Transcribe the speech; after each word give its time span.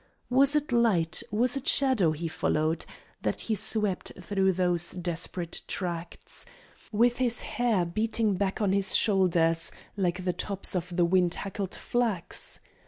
Was 0.31 0.55
it 0.55 0.71
light, 0.71 1.21
was 1.29 1.55
it 1.55 1.67
shadow 1.67 2.09
he 2.11 2.27
followed, 2.27 2.87
That 3.21 3.41
he 3.41 3.53
swept 3.53 4.11
through 4.19 4.53
those 4.53 4.93
desperate 4.93 5.61
tracts, 5.67 6.43
With 6.91 7.17
his 7.19 7.41
hair 7.41 7.85
beating 7.85 8.33
back 8.33 8.63
on 8.63 8.71
his 8.71 8.95
shoulders 8.95 9.71
Like 9.95 10.25
the 10.25 10.33
tops 10.33 10.75
of 10.75 10.95
the 10.95 11.05
wind 11.05 11.35
hackled 11.35 11.75
flax? 11.75 12.61